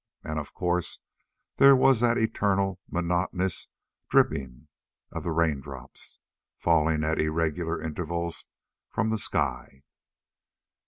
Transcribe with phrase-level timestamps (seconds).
[0.23, 0.97] And, of course,
[1.57, 3.67] there was that eternal, monotonous
[4.09, 4.67] dripping
[5.11, 6.17] of the raindrops,
[6.57, 8.47] falling at irregular intervals
[8.89, 9.83] from the sky.